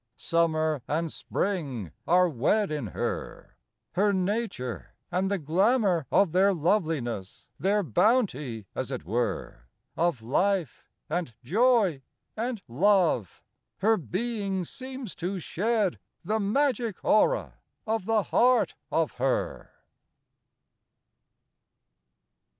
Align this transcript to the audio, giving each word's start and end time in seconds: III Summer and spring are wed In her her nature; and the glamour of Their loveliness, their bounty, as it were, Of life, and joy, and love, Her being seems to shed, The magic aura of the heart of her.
III 0.01 0.17
Summer 0.17 0.81
and 0.87 1.11
spring 1.13 1.91
are 2.07 2.27
wed 2.27 2.71
In 2.71 2.87
her 2.87 3.55
her 3.91 4.11
nature; 4.11 4.95
and 5.11 5.29
the 5.29 5.37
glamour 5.37 6.07
of 6.11 6.31
Their 6.31 6.55
loveliness, 6.55 7.45
their 7.59 7.83
bounty, 7.83 8.65
as 8.73 8.89
it 8.89 9.05
were, 9.05 9.67
Of 9.95 10.23
life, 10.23 10.89
and 11.07 11.35
joy, 11.43 12.01
and 12.35 12.63
love, 12.67 13.43
Her 13.77 13.95
being 13.95 14.65
seems 14.65 15.13
to 15.17 15.37
shed, 15.39 15.99
The 16.23 16.39
magic 16.39 17.05
aura 17.05 17.59
of 17.85 18.05
the 18.07 18.23
heart 18.23 18.73
of 18.91 19.11
her. 19.21 19.69